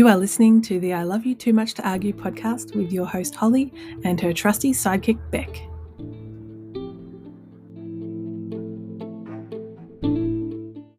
[0.00, 3.04] You are listening to the I Love You Too Much to Argue podcast with your
[3.04, 3.70] host Holly
[4.02, 5.54] and her trusty sidekick Beck.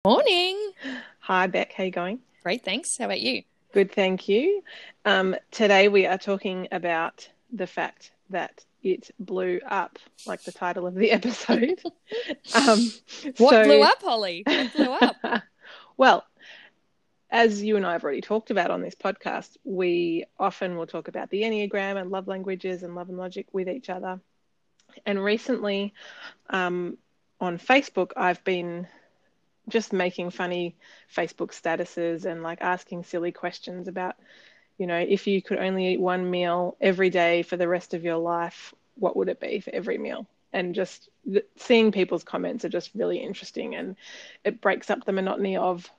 [0.05, 0.71] Morning.
[1.17, 1.73] Hi, Beck.
[1.73, 2.19] How you going?
[2.43, 2.95] Great, thanks.
[2.95, 3.41] How about you?
[3.73, 4.61] Good, thank you.
[5.03, 9.97] Um, today we are talking about the fact that it blew up,
[10.27, 11.81] like the title of the episode.
[12.53, 12.91] um,
[13.39, 14.43] What so- blew up, Holly?
[14.45, 15.15] What blew up?
[15.97, 16.23] well,
[17.31, 21.07] as you and I have already talked about on this podcast, we often will talk
[21.07, 24.19] about the Enneagram and love languages and love and logic with each other.
[25.05, 25.93] And recently
[26.49, 26.97] um,
[27.39, 28.87] on Facebook, I've been
[29.69, 30.75] just making funny
[31.15, 34.15] Facebook statuses and like asking silly questions about,
[34.77, 38.03] you know, if you could only eat one meal every day for the rest of
[38.03, 40.27] your life, what would it be for every meal?
[40.51, 41.07] And just
[41.55, 43.95] seeing people's comments are just really interesting and
[44.43, 45.89] it breaks up the monotony of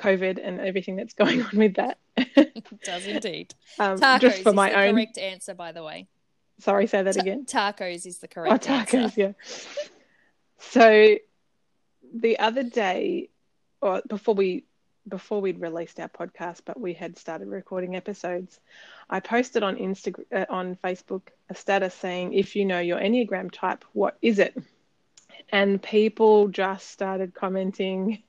[0.00, 1.98] COVID and everything that's going on with that.
[2.16, 3.54] It does indeed.
[3.78, 4.94] um, Tacos just for is my the own.
[4.94, 6.06] correct answer, by the way.
[6.58, 7.44] Sorry, say that Ta- again.
[7.46, 9.20] Tacos is the Oh, correct tacos, answer.
[9.20, 9.32] yeah.
[10.58, 11.16] So
[12.14, 13.30] the other day,
[13.80, 14.64] or before we
[15.08, 18.60] before we'd released our podcast, but we had started recording episodes,
[19.08, 23.50] I posted on Instagram uh, on Facebook a status saying, "If you know your Enneagram
[23.50, 24.56] type, what is it?"
[25.50, 28.22] And people just started commenting,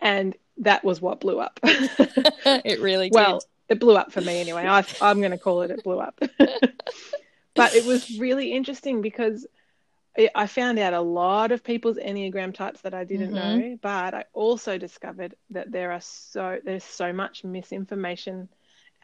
[0.00, 1.58] and that was what blew up.
[1.62, 3.14] it really did.
[3.14, 4.66] well, it blew up for me anyway.
[4.66, 6.18] I, I'm going to call it it blew up.
[7.54, 9.46] but it was really interesting because
[10.16, 13.34] I I found out a lot of people's enneagram types that I didn't Mhm.
[13.34, 18.48] know, but I also discovered that there are so there's so much misinformation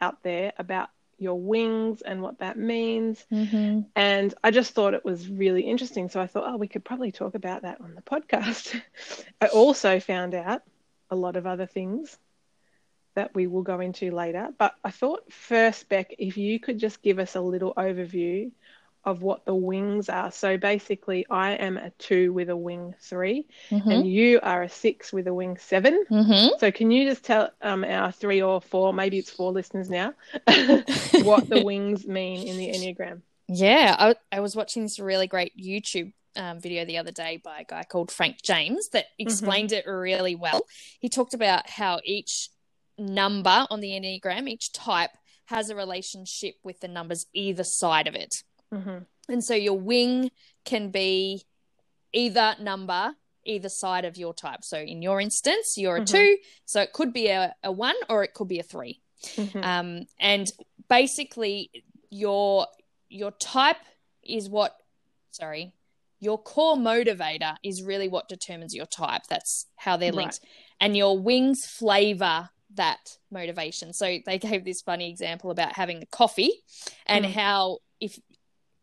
[0.01, 3.23] out there about your wings and what that means.
[3.31, 3.85] Mhm.
[3.95, 6.09] And I just thought it was really interesting.
[6.09, 8.81] So I thought, oh, we could probably talk about that on the podcast.
[9.39, 10.63] I also found out
[11.09, 12.17] a lot of other things
[13.15, 14.49] that we will go into later.
[14.57, 18.51] But I thought first, Beck, if you could just give us a little overview
[19.05, 20.31] of what the wings are.
[20.31, 23.93] So basically, I am a two with a wing 3 Mhm.
[23.93, 26.05] and you are a six with a wing seven.
[26.09, 26.57] Mhm.
[26.57, 30.13] So can you just tell um, our three or four, maybe it's four listeners now,
[31.23, 33.21] what the wings mean in the Enneagram?
[33.49, 37.61] Yeah, I, I was watching this really great YouTube um, video the other day by
[37.61, 40.61] a guy called Frank James that explained it really well.
[40.99, 42.49] He talked about how each
[42.97, 45.11] number on the Enneagram, each type,
[45.45, 48.43] has a relationship with the numbers either side of it.
[48.71, 48.99] hmm
[49.29, 50.31] And so your wing
[50.65, 51.43] can be
[52.13, 54.63] either number, either side of your type.
[54.63, 56.05] So in your instance, you're a Mhm.
[56.07, 59.01] two, so it could be a, a one or it could be a three.
[59.35, 60.51] hmm Um, and
[60.89, 61.69] basically,
[62.09, 62.67] your
[63.09, 63.77] your type
[64.23, 64.75] is what.
[65.31, 65.73] Sorry,
[66.23, 69.23] your core motivator is really what determines your type.
[69.29, 70.39] That's how they're linked,
[70.79, 73.93] and your wings flavor that motivation.
[73.93, 76.51] So they gave this funny example about having a coffee,
[77.05, 77.33] and Mm.
[77.33, 78.17] how if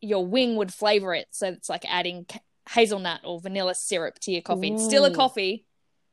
[0.00, 2.26] your wing would flavor it, so it's like adding
[2.70, 4.72] hazelnut or vanilla syrup to your coffee.
[4.72, 5.66] It's still a coffee,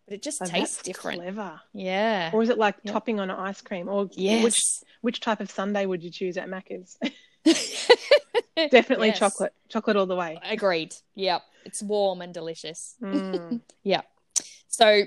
[0.05, 1.21] but it just Oh, tastes different.
[1.21, 1.61] Clever.
[1.73, 2.31] Yeah.
[2.33, 2.94] Or is it like Yeah.
[2.94, 3.88] topping on an ice cream?
[3.89, 4.44] Or Yes.
[4.44, 4.59] which
[5.01, 6.97] which type of sundae would you choose at Macca's?
[8.72, 9.19] Definitely Yes.
[9.19, 9.53] chocolate.
[9.69, 10.40] Chocolate all the way.
[10.44, 10.94] Agreed.
[11.16, 11.44] Yep.
[11.66, 12.95] It's warm and delicious.
[13.01, 13.62] Mm.
[14.69, 15.06] So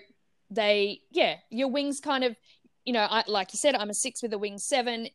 [0.51, 2.35] they, yeah, your wings kind of,
[2.85, 5.07] you know, I, like you said, I'm a six with a wing seven.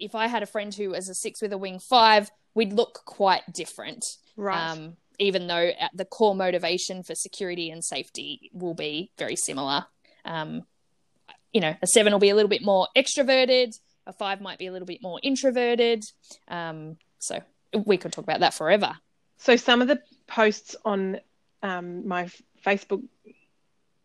[0.00, 3.02] If I had a friend who was a six with a wing five, we'd look
[3.04, 4.04] quite different.
[4.36, 4.70] Right.
[4.70, 9.86] Um, even though at the core motivation for security and safety will be very similar.
[10.24, 10.64] Um,
[11.52, 13.78] you know, a seven will be a little bit more extroverted.
[14.08, 16.02] A five might be a little bit more introverted.
[16.48, 17.40] Um, so
[17.74, 18.96] we could talk about that forever.
[19.38, 21.20] So some of the posts on
[21.62, 22.30] um, my
[22.64, 23.02] Facebook,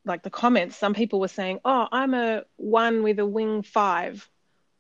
[0.06, 4.30] like the comments, some people were saying, "Oh, I'm a one with a wing five,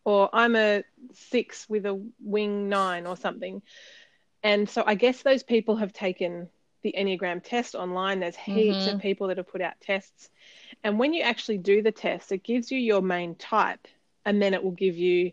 [0.04, 3.62] or I'm a six with a wing nine, or something."
[4.44, 6.50] And so I guess those people have taken
[6.84, 8.20] the Enneagram test online.
[8.20, 10.30] There's heaps of people that have put out tests,
[10.84, 13.88] and when you actually do the test, it gives you your main type,
[14.24, 15.32] and then it will give you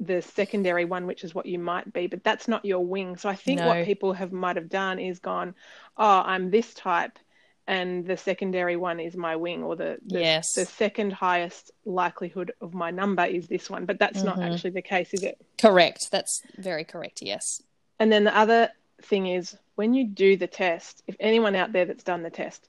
[0.00, 3.16] the secondary one, which is what you might be, but that's not your wing.
[3.18, 3.66] So I think No.
[3.66, 5.54] what people have might have done is gone,
[5.98, 7.18] oh, I'm this type,
[7.66, 10.54] and the secondary one is my wing, or the the, Yes.
[10.54, 13.84] the second highest likelihood of my number is this one.
[13.84, 14.42] But that's not Mhm.
[14.44, 15.38] actually the case, is it?
[15.58, 16.10] Correct.
[16.10, 17.20] That's very correct.
[17.20, 17.62] Yes.
[17.98, 18.70] And then the other
[19.02, 22.68] thing is when you do the test, if anyone out there that's done the test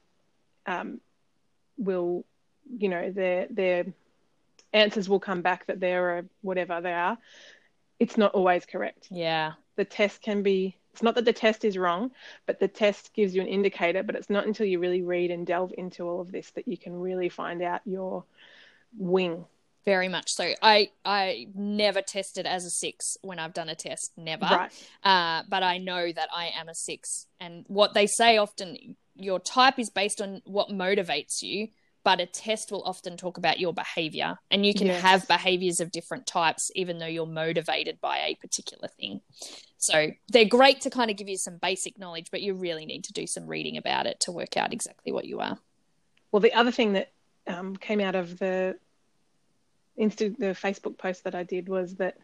[0.65, 0.99] um,
[1.77, 2.25] will,
[2.77, 3.85] you know, their their
[4.73, 7.17] answers will come back that they're whatever they are.
[7.99, 9.07] It's not always correct.
[9.11, 9.53] Yeah.
[9.75, 10.77] The test can be.
[10.93, 12.11] It's not that the test is wrong,
[12.45, 14.03] but the test gives you an indicator.
[14.03, 16.77] But it's not until you really read and delve into all of this that you
[16.77, 18.25] can really find out your
[18.97, 19.45] wing.
[19.85, 20.53] very much so.
[20.61, 24.45] I I never tested as a six when I've done a test, never.
[24.45, 24.71] Right.
[25.03, 29.39] Uh, but I know that I am a six, and what they say often, your
[29.39, 31.69] type is based on what motivates you.
[32.03, 35.01] But a test will often talk about your behavior, and you can Yes.
[35.01, 39.21] have behaviors of different types, even though you're motivated by a particular thing.
[39.77, 43.03] So they're great to kind of give you some basic knowledge, but you really need
[43.05, 45.57] to do some reading about it to work out exactly what you are.
[46.31, 47.11] Well, the other thing that
[47.47, 48.77] um, came out of the
[49.99, 52.17] Insta, the Facebook post that I did was that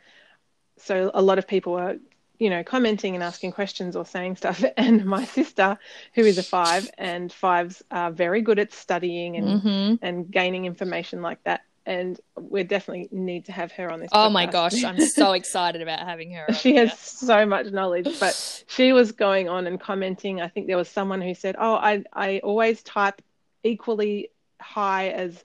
[0.78, 1.98] so a lot of people were,
[2.40, 4.64] you know, commenting and asking questions or saying stuff.
[4.78, 5.78] And my sister,
[6.14, 10.06] who is a five, and fives are very good at studying and Mm-hmm.
[10.06, 11.62] and gaining information like that.
[11.86, 14.10] And we definitely need to have her on this.
[14.12, 16.46] Oh my gosh, I'm so excited about having her.
[16.50, 16.88] on she here.
[16.88, 20.90] has so much knowledge but she was going on and commenting i think there was
[20.90, 23.22] someone who said oh i i always type
[23.64, 24.30] equally
[24.62, 25.44] high as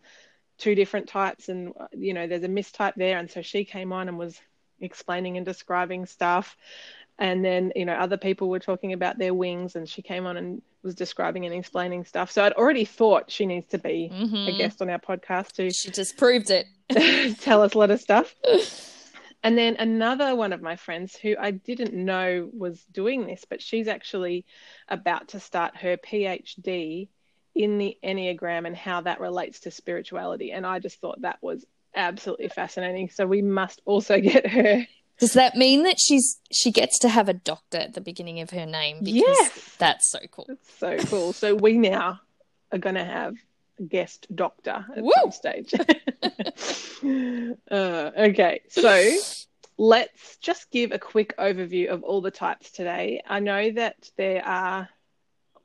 [0.59, 4.09] two different types and you know there's a mistype there and so she came on
[4.09, 4.41] and was
[4.83, 6.57] explaining and describing stuff
[7.19, 10.37] and then you know other people were talking about their wings and she came on
[10.37, 14.25] and was describing and explaining stuff so i'd already thought she needs to be a
[14.25, 14.59] Mhm.
[14.59, 16.67] guest on our podcast to She just proved it.
[17.41, 18.35] tell us a lot of stuff.
[19.45, 23.61] And then another one of my friends who I didn't know was doing this, but
[23.61, 24.45] she's actually
[24.89, 27.09] about to start her PhD
[27.53, 30.53] in the Enneagram and how that relates to spirituality.
[30.53, 33.11] And I just thought that was absolutely fascinating.
[33.11, 34.87] So we must also get her.
[35.19, 38.51] Does that mean that she's she gets to have a doctor at the beginning of
[38.51, 38.99] her name?
[39.03, 39.77] Because Yes.
[39.79, 40.47] that's so cool.
[40.49, 41.33] It's so cool.
[41.33, 42.21] So we now
[42.73, 43.37] are going to have
[43.79, 45.13] a guest doctor at Woo!
[45.21, 45.75] some stage.
[47.71, 49.13] uh, okay, so
[49.77, 53.23] let's just give a quick overview of all the types today.
[53.27, 54.89] I know that there are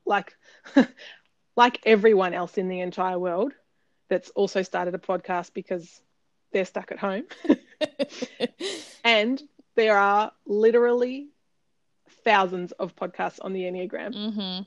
[0.06, 0.36] like
[1.56, 3.54] like everyone else in the entire world
[4.10, 6.02] that's also started a podcast because
[6.52, 7.24] they're stuck at home.
[9.04, 9.42] and
[9.76, 11.28] there are literally
[12.24, 14.14] thousands of podcasts on the Enneagram.
[14.34, 14.62] hmm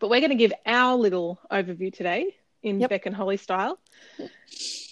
[0.00, 2.90] But we're going to give our little overview today in Yep.
[2.90, 3.78] Beck and Holly style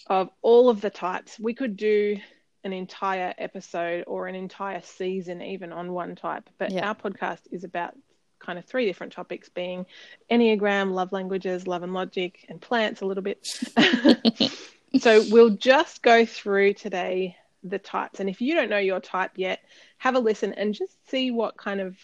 [0.07, 1.39] of all of the types.
[1.39, 2.17] We could do
[2.65, 6.89] an entire episode or an entire season even on one type, but Yeah.
[6.89, 7.95] our podcast is about
[8.39, 9.87] kind of three different topics being
[10.31, 13.47] Enneagram, love languages, love and logic, and plants a little bit.
[14.99, 18.21] so we'll just go through today the types.
[18.21, 19.61] And if you don't know your type yet,
[19.99, 21.97] have a listen and just see what kind of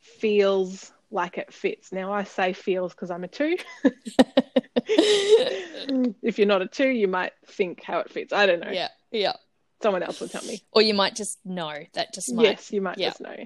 [0.00, 1.92] feels like it fits.
[1.92, 3.56] Now, I say feels because I'm a two.
[6.22, 8.32] if you're not a two, you might think how it fits.
[8.32, 8.70] I don't know.
[8.70, 9.34] Yeah, yeah.
[9.82, 10.62] Someone else will tell me.
[10.72, 12.42] Or you might just know that just might.
[12.44, 13.10] Yes, you might yeah.
[13.10, 13.36] just know.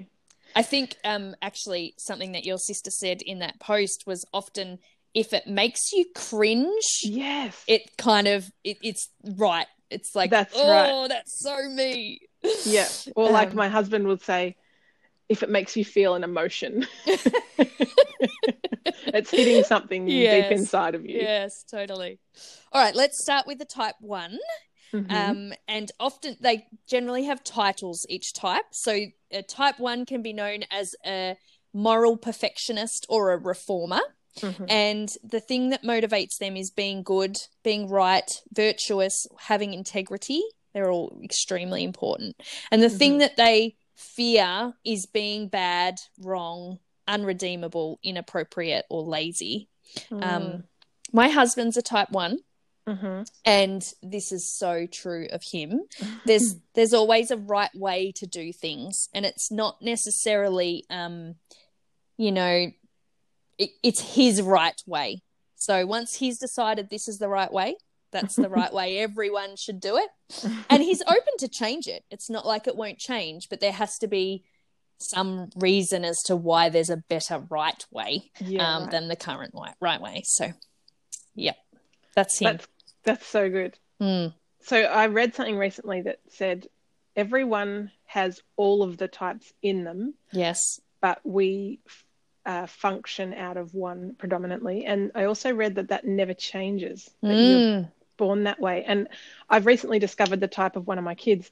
[0.55, 4.79] I think um actually something that your sister said in that post was often
[5.13, 7.63] if it makes you cringe, Yes.
[7.67, 9.67] it kind of it, it's right.
[9.89, 11.09] It's like That's oh, right.
[11.09, 12.21] that's so me.
[12.65, 12.87] yeah.
[13.15, 14.55] Or like Um, my husband would say,
[15.29, 16.85] if it makes you feel an emotion,
[19.13, 20.49] it's hitting something Yes.
[20.49, 21.19] deep inside of you.
[21.19, 22.19] Yes, totally.
[22.71, 24.37] All right, let's start with the type one.
[24.93, 25.09] Mhm.
[25.13, 28.65] Um, and often they generally have titles each type.
[28.71, 28.99] So
[29.31, 31.35] a type one can be known as a
[31.73, 34.01] moral perfectionist or a reformer.
[34.41, 34.65] Mhm.
[34.69, 40.41] And the thing that motivates them is being good, being right, virtuous, having integrity.
[40.73, 42.35] They're all extremely important.
[42.71, 43.19] And the thing Mhm.
[43.19, 49.69] that they fear is being bad, wrong, unredeemable, inappropriate, or lazy.
[50.11, 50.63] Um,
[51.11, 52.39] my husband's a type one
[52.87, 53.29] Mhm.
[53.45, 55.81] and this is so true of him
[56.25, 61.35] there's there's always a right way to do things and it's not necessarily um
[62.17, 62.71] you know
[63.57, 65.21] it, it's his right way
[65.55, 67.75] so once he's decided this is the right way
[68.11, 70.09] that's the right way everyone should do it
[70.69, 73.97] and he's open to change it it's not like it won't change but there has
[73.97, 74.43] to be
[74.99, 78.91] some reason as to why there's a better right way yeah, um, right.
[78.91, 80.51] than the current right, right way so
[81.35, 81.57] yep
[82.15, 82.67] that's him that's
[83.03, 83.77] that's so good.
[84.01, 84.33] Mm.
[84.61, 86.67] So I read something recently that said
[87.15, 91.79] everyone has all of the types in them, yes but we
[92.45, 94.85] uh, function out of one predominantly.
[94.85, 97.09] And I also read that that never changes.
[97.27, 97.91] That you're Mm.
[98.17, 98.83] born that way.
[98.85, 99.07] And
[99.49, 101.51] I've recently discovered the type of one of my kids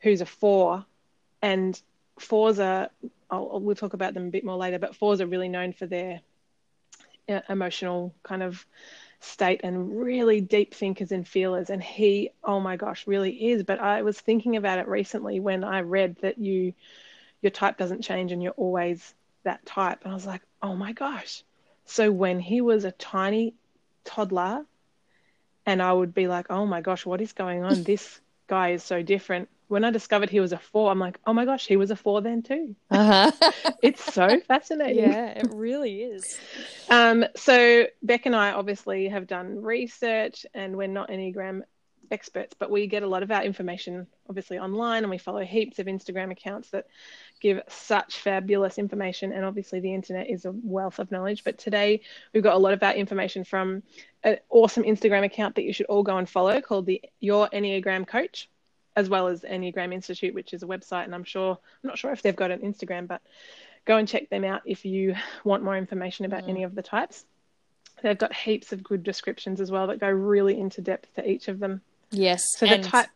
[0.00, 0.84] who's a four,
[1.40, 1.80] and
[2.18, 2.88] fours are.
[3.30, 5.86] I'll, we'll talk about them a bit more later, but fours are really known for
[5.86, 6.20] their
[7.28, 8.64] uh, emotional kind of
[9.20, 11.70] state and really deep thinkers and feelers.
[11.70, 13.62] And he, oh my gosh, really is.
[13.62, 16.74] But I was thinking about it recently when I read that you,
[17.40, 20.00] your type doesn't change and you're always that type.
[20.02, 21.42] And I was like, oh my gosh.
[21.84, 23.54] So when he was a tiny
[24.04, 24.64] toddler,
[25.66, 27.82] and I would be like, oh my gosh, what is going on?
[27.84, 29.48] this guy is so different.
[29.68, 31.96] When I discovered he was a four, I'm like, oh my gosh, he was a
[31.96, 32.76] four then too.
[32.90, 33.32] Uh-huh.
[33.82, 35.04] it's so fascinating.
[35.04, 36.38] yeah, it really is.
[36.90, 41.62] Um, so Beck and I obviously have done research, and we're not Enneagram
[42.10, 45.78] experts, but we get a lot of our information obviously online, and we follow heaps
[45.78, 46.86] of Instagram accounts that
[47.42, 49.32] give such fabulous information.
[49.32, 51.42] And obviously, the internet is a wealth of knowledge.
[51.44, 52.00] But today,
[52.32, 53.82] we've got a lot of our information from
[54.22, 58.06] an awesome Instagram account that you should all go and follow called the Your Enneagram
[58.06, 58.48] Coach,
[58.94, 61.04] as well as Enneagram Institute, which is a website.
[61.04, 63.20] And I'm sure, I'm not sure if they've got an Instagram, but
[63.84, 66.50] go and check them out if you want more information about mm.
[66.50, 67.26] any of the types.
[68.02, 71.48] They've got heaps of good descriptions as well that go really into depth to each
[71.48, 71.82] of them.
[72.10, 72.44] Yes.
[72.56, 73.08] So the type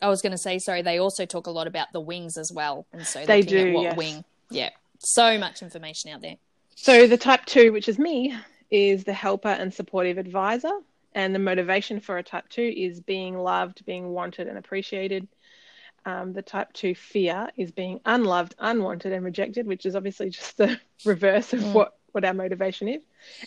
[0.00, 2.52] I was going to say, sorry, they also talk a lot about the wings as
[2.52, 2.86] well.
[2.92, 3.72] And so they do.
[3.72, 3.96] what yes.
[3.96, 4.24] wing.
[4.50, 4.70] Yeah.
[4.98, 6.36] So much information out there.
[6.74, 8.34] So the type two, which is me,
[8.70, 10.72] is the helper and supportive advisor.
[11.14, 15.28] And the motivation for a type two is being loved, being wanted, and appreciated.
[16.06, 20.56] Um, the type two fear is being unloved, unwanted, and rejected, which is obviously just
[20.56, 21.72] the reverse of mm.
[21.72, 23.02] what, what our motivation is.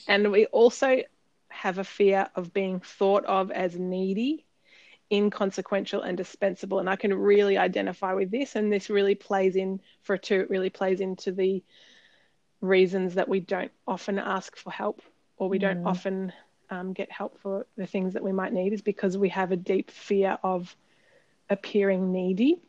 [0.07, 1.01] And we also
[1.49, 4.45] have a fear of being thought of as needy
[5.11, 6.79] inconsequential and dispensable.
[6.79, 8.55] And I can really identify with this.
[8.55, 11.63] And this really plays in for two, it really plays into the
[12.61, 15.01] reasons that we don't often ask for help
[15.37, 15.61] or we mm.
[15.61, 16.33] don't often
[16.69, 19.57] um, get help for the things that we might need is because we have a
[19.57, 20.75] deep fear of
[21.49, 22.59] appearing needy.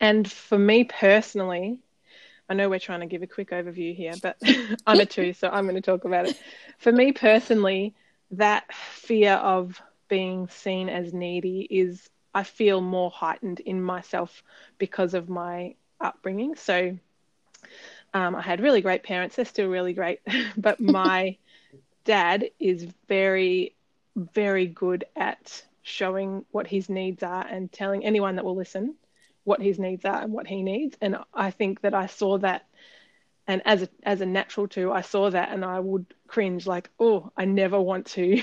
[0.00, 1.80] And for me personally,
[2.48, 4.36] I know we're trying to give a quick overview here, but
[4.86, 6.40] I'm a two, so I'm going to talk about it.
[6.78, 7.94] For me personally,
[8.32, 9.80] that fear of
[10.12, 14.42] being seen as needy is I feel more heightened in myself
[14.76, 16.54] because of my upbringing.
[16.54, 16.98] So
[18.12, 19.36] um, I had really great parents.
[19.36, 20.20] They're still really great,
[20.58, 21.38] but my
[22.04, 23.74] dad is very,
[24.14, 28.96] very good at showing what his needs are and telling anyone that will listen
[29.44, 30.94] what his needs are and what he needs.
[31.00, 32.66] And I think that I saw that,
[33.46, 36.90] and as a as a natural too, I saw that, and I would cringe like,
[37.00, 38.42] oh, I never want to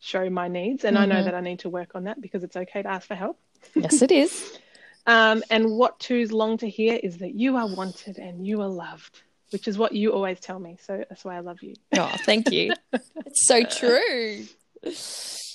[0.00, 0.84] show my needs.
[0.84, 1.02] And mm-hmm.
[1.02, 1.24] I know mm-hmm.
[1.24, 3.38] that I need to work on that because it's okay to ask for help.
[3.74, 4.58] Yes, it is.
[5.06, 8.68] um, and what twos long to hear is that you are wanted and you are
[8.68, 10.78] loved, which is what you always tell me.
[10.80, 11.74] So that's why I love you.
[11.96, 12.72] Oh, thank you.
[12.92, 14.44] it's so true.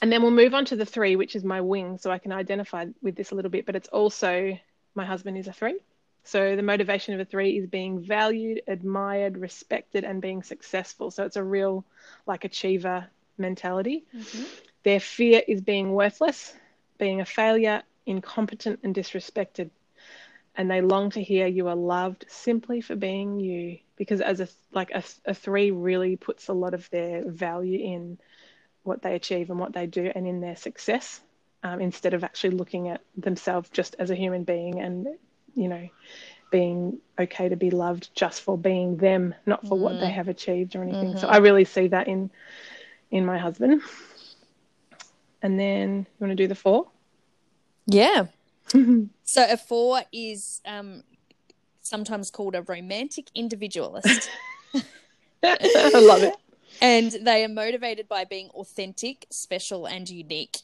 [0.01, 1.97] And then we'll move on to the three, which is my wing.
[1.97, 4.57] So I can identify with this a little bit, but it's also
[4.95, 5.79] my husband is a three.
[6.25, 11.12] So the motivation of a three is being valued, admired, respected, and being successful.
[11.12, 11.85] So it's a real
[12.25, 14.05] like achiever mentality.
[14.15, 14.43] Mm-hmm.
[14.83, 16.53] Their fear is being worthless,
[16.97, 19.69] being a failure, incompetent, and disrespected.
[20.55, 23.79] And they long to hear you are loved simply for being you.
[23.95, 28.17] Because as a like a, a three really puts a lot of their value in
[28.83, 31.21] what they achieve and what they do, and in their success,
[31.63, 35.07] um, instead of actually looking at themselves just as a human being and
[35.55, 35.87] you know
[36.51, 39.81] being okay to be loved just for being them, not for mm.
[39.81, 40.13] what they mm.
[40.13, 41.09] have achieved or anything.
[41.09, 41.17] Mm-hmm.
[41.17, 42.29] So I really see that in
[43.13, 43.82] in my husband.
[45.43, 46.88] And then you want to do the four?
[47.86, 48.25] Yeah.
[49.24, 51.03] so a four is um,
[51.82, 54.29] sometimes called a romantic individualist.
[55.43, 56.36] I love it.
[56.82, 60.58] And they are motivated by being authentic, special, and unique.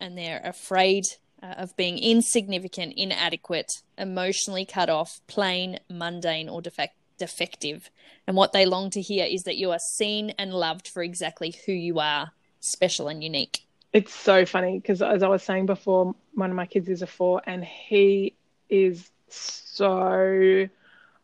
[0.00, 1.04] And they're afraid
[1.42, 7.88] uh, of being insignificant, inadequate, emotionally cut off, plain, mundane, or defect- defective.
[8.26, 11.54] And what they long to hear is that you are seen and loved for exactly
[11.66, 13.60] who you are, special and unique.
[13.92, 17.06] It's so funny because, as I was saying before, one of my kids is a
[17.06, 18.34] four, and he
[18.68, 20.68] is so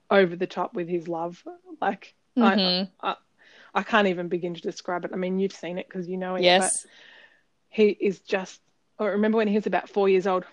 [0.09, 1.43] over the top with his love.
[1.81, 2.85] Like, mm-hmm.
[3.05, 3.17] I, I,
[3.75, 5.11] I can't even begin to describe it.
[5.13, 6.43] I mean, you've seen it because you know it.
[6.43, 6.87] Yes.
[7.71, 8.61] he is just.
[9.01, 10.45] I remember when he was about four years old,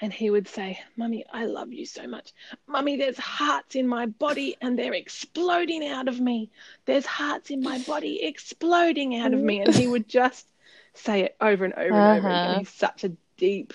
[0.00, 2.32] and he would say, Mummy, I love you so much.
[2.66, 6.50] Mummy, there's hearts in my body and they're exploding out of me.
[6.84, 9.60] There's hearts in my body exploding out of me.
[9.60, 10.46] And he would just
[10.94, 12.10] say it over and over uh-huh.
[12.10, 12.50] and over again.
[12.50, 12.58] Uh-huh.
[12.58, 13.72] He's such a deep,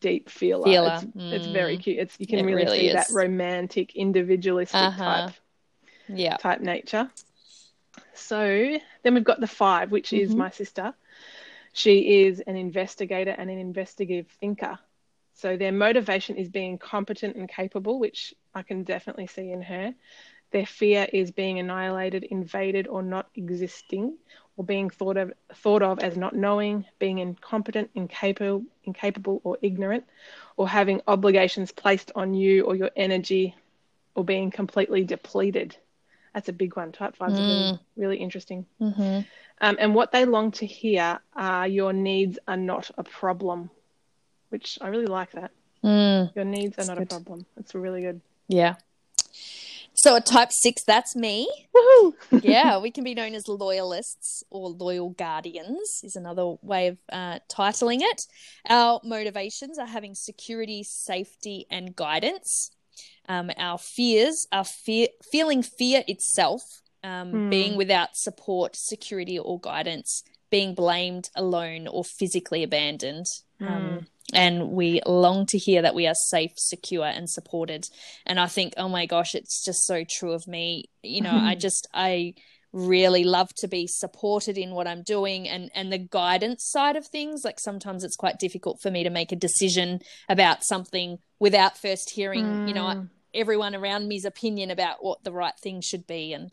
[0.00, 0.64] deep feeler.
[0.64, 1.00] feeler.
[1.02, 1.32] It's, mm.
[1.32, 1.82] it's, very mm.
[1.82, 1.98] cute.
[1.98, 2.94] It's, you can really, really, see is.
[2.94, 5.26] that romantic, individualistic uh-huh.
[5.26, 5.34] type,
[6.08, 6.36] yeah.
[6.36, 7.10] type nature.
[8.14, 10.24] So then we've got the five, which mm-hmm.
[10.24, 10.94] is my sister.
[11.72, 14.78] She is an investigator and an investigative thinker.
[15.38, 19.94] So their motivation is being competent and capable, which I can definitely see in her.
[20.50, 24.16] Their fear is being annihilated, invaded, or not existing,
[24.56, 30.04] or being thought of thought of as not knowing, being incompetent, incapable, incapable, or ignorant,
[30.56, 33.54] or having obligations placed on you or your energy,
[34.16, 35.76] or being completely depleted.
[36.34, 36.90] That's a big one.
[36.92, 37.78] Type five is really, Mm.
[37.96, 38.66] really interesting.
[38.80, 39.20] Mm-hmm.
[39.60, 43.70] Um, and what they long to hear are your needs are not a problem,
[44.50, 45.50] which I really like that.
[45.84, 46.34] Mm.
[46.34, 47.06] Your needs are not good.
[47.06, 47.46] a problem.
[47.56, 48.20] It's really good.
[48.48, 48.74] Yeah.
[49.94, 51.48] So a type six, that's me.
[51.76, 52.14] Woohoo!
[52.42, 57.40] yeah, we can be known as loyalists or loyal guardians, is another way of uh,
[57.50, 58.22] titling it.
[58.68, 62.70] Our motivations are having security, safety, and guidance.
[63.28, 66.62] Um, our fears are fear, feeling fear itself,
[67.02, 67.50] um, Hmm.
[67.50, 73.26] being without support, security, or guidance, being blamed, alone, or physically abandoned.
[73.60, 77.84] Um, and we long to hear that we are safe, secure, and supported.
[78.26, 80.90] And I think, oh my gosh, it's just so true of me.
[81.02, 82.34] You know, I just, I
[82.72, 87.06] really love to be supported in what I'm doing and and the guidance side of
[87.06, 91.78] things like sometimes it's quite difficult for me to make a decision about something without
[91.78, 93.08] first hearing you know Mm.
[93.34, 96.52] everyone around me's opinion about what the right thing should be and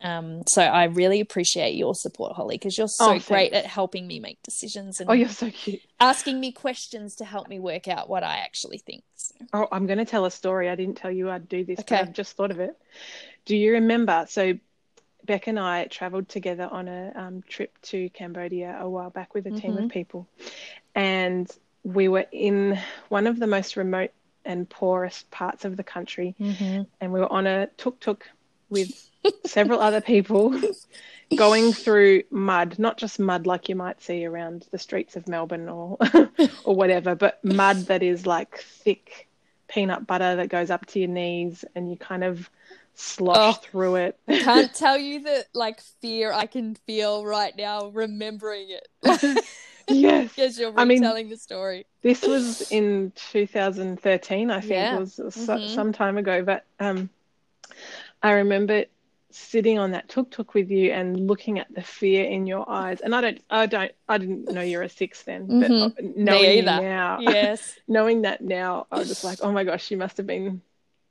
[0.00, 4.06] um so I really appreciate your support Holly because you're so Oh, great at helping
[4.06, 5.80] me make decisions and Oh, you're so cute.
[6.00, 9.34] asking me questions to help me work out what I actually think so.
[9.52, 10.68] Oh, I'm going to tell a story.
[10.68, 11.96] I didn't tell you I'd do this, Okay.
[11.96, 12.76] but I've just thought of it.
[13.44, 14.26] Do you remember?
[14.28, 14.58] So,
[15.24, 19.46] Beck and I traveled together on a um, trip to Cambodia a while back with
[19.46, 20.26] a team of people,
[20.94, 21.50] and
[21.82, 22.78] we were in
[23.08, 24.10] one of the most remote
[24.44, 26.82] and poorest parts of the country, mm-hmm.
[27.00, 28.28] and we were on a tuk tuk
[28.70, 29.07] with
[29.46, 30.58] several other people
[31.36, 35.68] going through mud, not just mud like you might see around the streets of Melbourne
[35.68, 35.98] or
[36.64, 39.28] or whatever, but mud that is like thick
[39.68, 42.48] peanut butter that goes up to your knees and you kind of
[42.94, 43.60] slosh Oh.
[43.62, 44.18] through it.
[44.28, 48.88] can't tell you the like fear I can feel right now remembering it
[49.88, 50.28] yes.
[50.34, 54.96] because you're I mean- retelling the story This was in 2013, I think Yeah.
[54.96, 55.74] it was, it was so, Mhm.
[55.74, 57.10] some time ago, but um,
[58.22, 58.86] I remember
[59.30, 63.00] sitting on that tuk tuk with you and looking at the fear in your eyes.
[63.00, 65.82] And I don't, I don't, I didn't know you're a six then, but Mhm.
[65.82, 69.96] uh, knowing now, yes knowing that now, I was just like, oh my gosh, you
[69.96, 70.62] must have been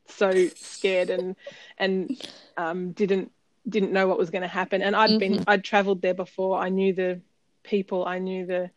[0.08, 1.36] so scared and
[1.78, 2.16] and
[2.56, 3.32] um, didn't
[3.68, 4.82] didn't know what was going to happen.
[4.82, 6.58] And i had been, I'd traveled there before.
[6.58, 7.20] I knew the
[7.64, 8.06] people.
[8.06, 8.70] I knew the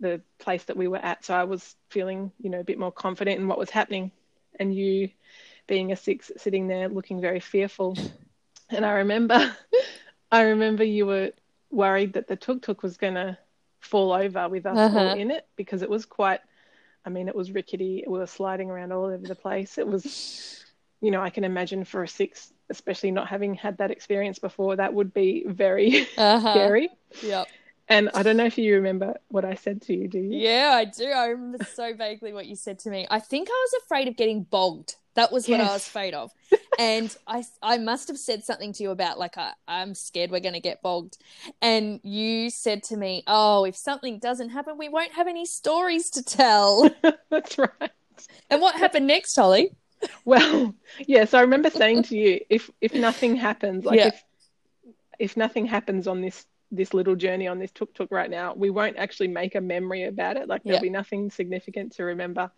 [0.00, 2.92] the place that we were at, so I was feeling, you know, a bit more
[2.92, 4.10] confident in what was happening.
[4.58, 5.10] And you,
[5.66, 7.96] being a six, sitting there looking very fearful.
[8.70, 9.56] And I remember,
[10.32, 11.32] I remember you were
[11.70, 13.38] worried that the tuk tuk was going to
[13.80, 14.98] fall over with us Uh-huh.
[14.98, 16.40] all in it because it was quite.
[17.04, 18.04] I mean, it was rickety.
[18.06, 19.78] We were sliding around all over the place.
[19.78, 20.64] It was,
[21.00, 24.76] you know, I can imagine for a six, especially not having had that experience before,
[24.76, 26.40] that would be very uh-huh.
[26.50, 26.88] scary.
[27.20, 27.48] yep
[27.88, 30.38] And I don't know if you remember what I said to you, do you?
[30.38, 33.66] yeah I do I remember so vaguely what you said to me I think I
[33.66, 36.30] was afraid of getting bogged that was what I was afraid of
[36.78, 40.40] and I I must have said something to you about like I, I'm scared we're
[40.40, 41.18] going to get bogged
[41.62, 46.10] and you said to me oh if something doesn't happen we won't have any stories
[46.10, 46.90] to tell
[47.30, 47.90] That's right.
[48.50, 49.70] and what happened next Holly
[50.26, 50.74] Well,
[51.06, 54.08] yes, I remember saying to you, if if nothing happens, like Yeah.
[54.08, 54.24] if
[55.18, 58.68] if nothing happens on this this little journey on this tuk tuk right now, we
[58.68, 60.48] won't actually make a memory about it.
[60.48, 60.82] Like there'll Yeah.
[60.82, 62.50] be nothing significant to remember.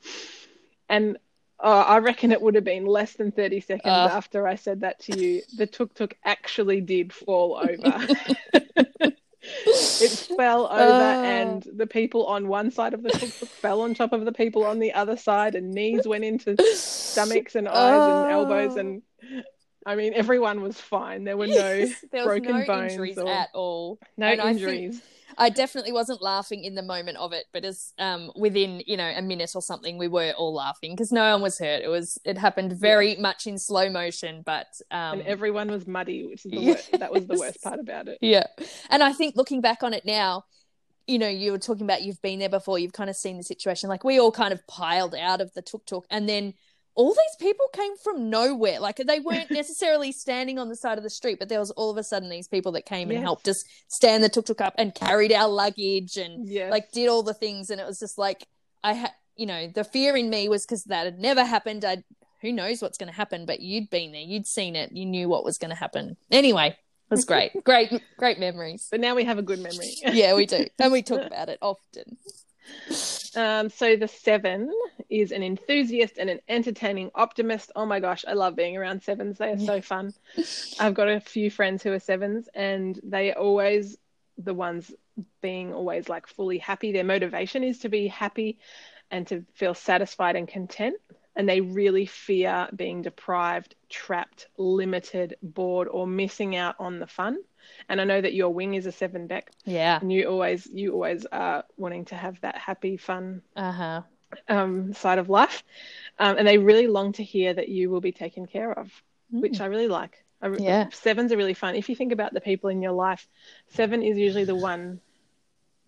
[0.88, 1.18] And
[1.58, 4.08] uh, I reckon it would have been less than 30 seconds Uh.
[4.12, 5.42] after I said that to you.
[5.56, 8.06] The tuk tuk actually did fall over.
[9.42, 11.22] it fell over, Uh.
[11.22, 14.32] and the people on one side of the tuk tuk fell on top of the
[14.32, 18.80] people on the other side, and knees went into stomachs and eyes and elbows Oh.
[18.80, 19.02] and
[19.86, 21.24] I mean everyone was fine.
[21.24, 23.98] There were no there broken no bones injuries or at all.
[24.16, 25.02] no and I think- injuries.
[25.38, 29.12] I definitely wasn't laughing in the moment of it, but as um, within you know
[29.14, 31.82] a minute or something, we were all laughing because no one was hurt.
[31.82, 36.24] It was it happened very much in slow motion, but um, and everyone was muddy,
[36.26, 36.88] which is the Yes.
[36.90, 37.00] worst.
[37.00, 38.18] That was the worst part about it.
[38.20, 38.46] yeah.
[38.90, 40.44] And I think looking back on it now,
[41.06, 43.42] you know, you were talking about you've been there before, you've kind of seen the
[43.42, 43.88] situation.
[43.88, 46.54] Like we all kind of piled out of the tuk tuk, and then
[46.96, 48.80] all these people came from nowhere.
[48.80, 51.90] Like they weren't necessarily standing on the side of the street, but there was all
[51.90, 54.74] of a sudden these people that came and helped us stand the tuk tuk up
[54.78, 56.70] and carried our luggage and Yes.
[56.70, 57.70] like did all the things.
[57.70, 58.46] And it was just like
[58.82, 61.84] I had, you know, the fear in me was because that had never happened.
[61.84, 62.02] I
[62.42, 65.28] who knows what's going to happen, but you'd been there, you'd seen it, you knew
[65.28, 66.16] what was going to happen.
[66.30, 66.76] Anyway, it
[67.10, 68.88] was great, great, great memories.
[68.90, 69.88] but now we have a good memory.
[70.04, 72.18] Yeah, we do, and we talk about it often.
[73.36, 74.72] Um, so the seven
[75.10, 77.70] is an enthusiast and an entertaining optimist.
[77.76, 79.38] Oh my gosh, I love being around sevens.
[79.38, 80.14] They are so fun.
[80.80, 83.98] I've got a few friends who are sevens, and they are always
[84.38, 84.92] the ones
[85.40, 86.92] being always like fully happy.
[86.92, 88.58] Their motivation is to be happy
[89.10, 90.96] and to feel satisfied and content.
[91.36, 97.38] And they really fear being deprived, trapped, limited, bored, or missing out on the fun.
[97.88, 100.00] And I know that your wing is a seven Beck, Yeah.
[100.00, 104.02] and you always you always are wanting to have that happy, fun Uh huh.
[104.48, 105.62] um, side of life,
[106.18, 108.90] um, and they really long to hear that you will be taken care of,
[109.30, 110.24] which I really like.
[110.42, 110.88] I Yeah.
[110.90, 111.74] sevens are really fun.
[111.76, 113.26] If you think about the people in your life,
[113.68, 115.00] seven is usually the one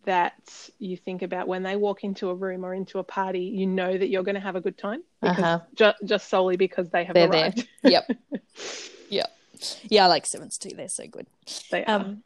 [0.09, 0.33] that
[0.79, 3.41] you think about when they walk into a room or into a party.
[3.43, 5.61] You know that you're going to have a good time because Uh-huh.
[5.75, 7.43] ju- just solely because they have They're there.
[7.45, 7.69] arrived.
[7.83, 8.11] Yep.
[9.11, 9.31] yep.
[9.91, 10.71] Yeah, I like sevens too.
[10.75, 11.27] They're so good.
[11.71, 11.97] They are.
[12.01, 12.23] Um,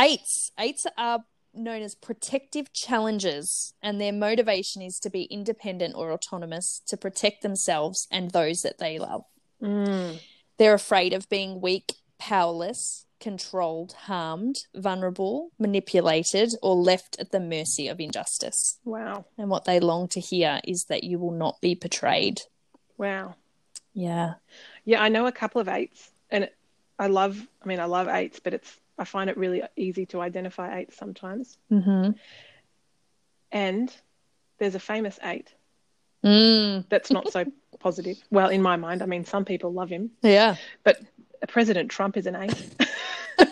[0.00, 0.52] eights.
[0.58, 6.80] Eights are known as protective challengers, and their motivation is to be independent or autonomous
[6.86, 9.24] to protect themselves and those that they love.
[9.62, 10.20] Mm.
[10.58, 17.88] They're afraid of being weak, powerless, controlled, harmed, vulnerable, manipulated, or left at the mercy
[17.88, 18.78] of injustice.
[18.84, 19.26] Wow.
[19.38, 22.40] And what they long to hear is that you will not be betrayed.
[22.98, 23.34] Wow.
[23.94, 24.34] Yeah.
[24.84, 26.48] Yeah, I know a couple of eights, and
[26.98, 27.40] I love.
[27.62, 28.78] I mean, I love eights, but it's.
[28.98, 31.56] I find it really easy to identify eights sometimes.
[31.72, 32.10] Mm-hmm.
[33.52, 33.94] And
[34.58, 35.54] there's a famous eight
[36.22, 36.84] Mm.
[36.90, 37.46] that's not so
[37.80, 38.18] positive.
[38.30, 40.56] Well, in my mind, I mean, some people love him, Yeah.
[40.84, 41.00] but
[41.48, 42.74] President Trump is an eight.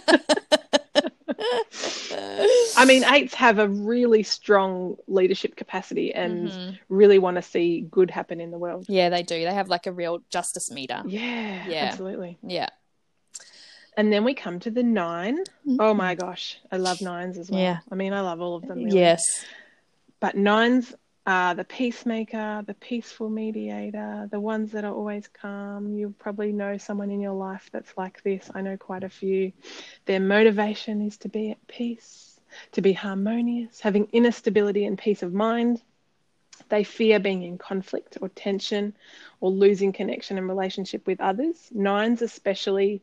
[2.76, 6.78] I mean, eights have a really strong leadership capacity and Mhm.
[6.88, 8.86] really want to see good happen in the world.
[8.88, 9.34] Yeah, they do.
[9.44, 11.02] They have like a real justice meter.
[11.06, 11.84] Yeah, Yeah.
[11.86, 12.38] absolutely.
[12.42, 12.68] Yeah.
[13.96, 15.42] And then we come to the 9
[15.80, 17.60] Oh my gosh, I love nines as well.
[17.60, 17.78] Yeah.
[17.90, 18.84] I mean, I love all of them.
[18.84, 18.96] Really.
[18.96, 19.44] Yes.
[20.20, 20.94] But nines
[21.28, 25.92] are the peacemaker, the peaceful mediator, the ones that are always calm.
[25.92, 28.50] You probably know someone in your life that's like this.
[28.54, 29.52] I know quite a few.
[30.06, 32.40] Their motivation is to be at peace,
[32.72, 35.82] to be harmonious, having inner stability and peace of mind.
[36.70, 38.94] They fear being in conflict or tension
[39.42, 41.68] or losing connection and relationship with others.
[41.70, 43.02] Nines, especially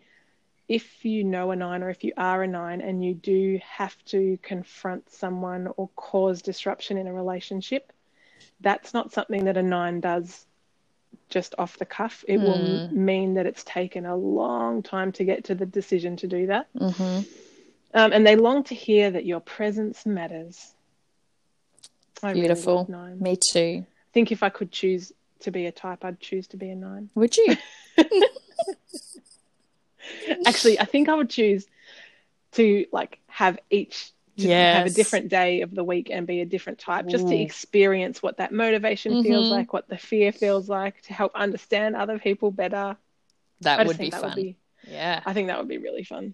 [0.67, 3.95] if you know a nine or if you are a nine and you do have
[4.05, 7.91] to confront someone or cause disruption in a relationship,
[8.61, 10.45] that's not something that a nine does
[11.29, 12.23] just off the cuff.
[12.27, 16.27] It will mean that it's taken a long time to get to the decision to
[16.27, 16.67] do that.
[16.77, 17.21] hmm
[17.93, 20.73] Um, and they long to hear that your presence matters.
[22.21, 22.85] I Beautiful.
[22.89, 23.21] nines.
[23.21, 23.85] Me too.
[23.85, 26.75] I think if I could choose to be a type, I'd choose to be a
[26.75, 27.09] nine.
[27.15, 27.57] Would you?
[30.45, 31.67] Actually, I think I would choose
[32.53, 36.45] to like have each to have a different day of the week and be a
[36.45, 39.49] different type just to experience what that motivation feels Mhm.
[39.51, 42.97] like, what the fear feels like, to help understand other people better.
[43.61, 44.29] That I would be that fun.
[44.31, 44.55] would be
[44.87, 45.21] Yeah.
[45.25, 46.33] I think that would be really fun.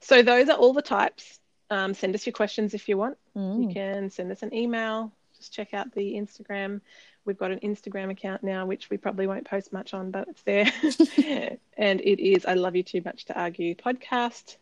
[0.00, 1.38] So those are all the types.
[1.70, 3.18] Um, send us your questions if you want.
[3.34, 3.74] You Mm.
[3.74, 5.12] can send us an email.
[5.36, 6.80] Just check out the Instagram.
[7.24, 10.42] We've got an Instagram account now, which we probably won't post much on, but it's
[10.42, 10.64] there.
[11.76, 14.56] and it is I Love You Too Much to Argue podcast.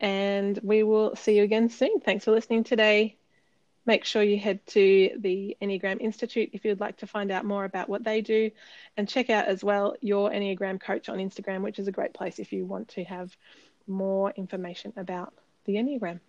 [0.00, 2.00] And we will see you again soon.
[2.00, 3.16] Thanks for listening today.
[3.86, 7.64] Make sure you head to the Enneagram Institute if you'd like to find out more
[7.64, 8.50] about what they do.
[8.96, 12.38] And check out as well your Enneagram coach on Instagram, which is a great place
[12.38, 13.36] if you want to have
[13.86, 15.34] more information about
[15.64, 16.20] the Enneagram.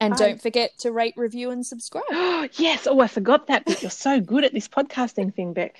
[0.00, 0.18] And Bye.
[0.18, 2.04] don't forget to rate, review, and subscribe.
[2.10, 2.86] Oh, yes.
[2.86, 3.82] Oh, I forgot that bit.
[3.82, 5.78] You're so good at this podcasting thing, Beck.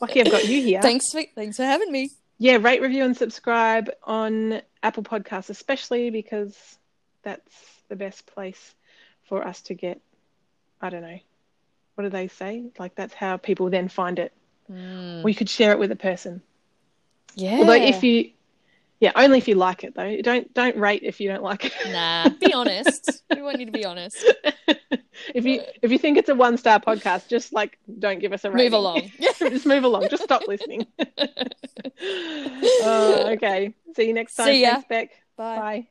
[0.00, 0.82] Lucky I've got you here.
[0.82, 2.10] Thanks for thanks for having me.
[2.38, 6.56] Yeah, rate, review, and subscribe on Apple Podcasts, especially because
[7.22, 8.74] that's the best place
[9.28, 10.00] for us to get.
[10.80, 11.18] I don't know.
[11.94, 12.64] What do they say?
[12.78, 14.32] Like, that's how people then find it.
[14.68, 15.22] Hmm.
[15.22, 16.42] We could share it with a person.
[17.34, 17.58] Yeah.
[17.58, 18.30] Although, if you,
[19.00, 20.20] yeah, only if you like it, though.
[20.22, 21.72] Don't don't rate if you don't like it.
[21.90, 23.22] Nah, be honest.
[23.34, 24.24] we want you to be honest.
[25.34, 28.44] if you if you think it's a one star podcast, just like don't give us
[28.44, 28.66] a rating.
[28.66, 29.12] Move along.
[29.20, 30.08] just move along.
[30.08, 30.86] Just stop listening.
[32.00, 33.74] oh, okay.
[33.94, 34.46] See you next time.
[34.46, 34.70] See ya.
[34.70, 35.10] Thanks, Beck.
[35.36, 35.56] Bye.
[35.58, 35.88] Bye.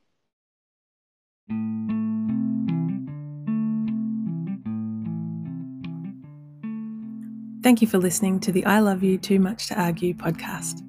[7.64, 10.87] Thank you for listening to the I Love You Too Much to Argue podcast.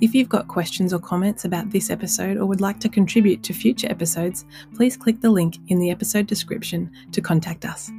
[0.00, 3.52] If you've got questions or comments about this episode or would like to contribute to
[3.52, 7.90] future episodes, please click the link in the episode description to contact us.